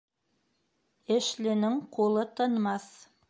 [1.17, 2.89] Эшленең ҡулы тынмаҫ